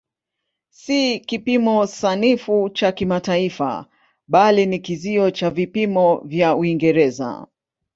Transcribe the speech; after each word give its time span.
Si 0.71 1.19
kipimo 1.19 1.85
sanifu 1.87 2.69
cha 2.69 2.91
kimataifa 2.91 3.85
bali 4.27 4.65
ni 4.65 4.79
kizio 4.79 5.31
cha 5.31 5.49
vipimo 5.49 6.19
vya 6.25 6.55
Uingereza. 6.55 7.47